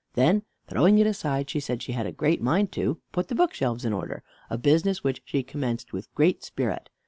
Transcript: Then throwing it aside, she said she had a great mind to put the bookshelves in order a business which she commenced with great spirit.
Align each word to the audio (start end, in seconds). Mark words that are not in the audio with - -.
Then 0.15 0.41
throwing 0.67 0.97
it 0.97 1.05
aside, 1.05 1.47
she 1.47 1.59
said 1.59 1.83
she 1.83 1.91
had 1.91 2.07
a 2.07 2.11
great 2.11 2.41
mind 2.41 2.71
to 2.71 2.99
put 3.11 3.27
the 3.27 3.35
bookshelves 3.35 3.85
in 3.85 3.93
order 3.93 4.23
a 4.49 4.57
business 4.57 5.03
which 5.03 5.21
she 5.25 5.43
commenced 5.43 5.93
with 5.93 6.11
great 6.15 6.43
spirit. 6.43 6.89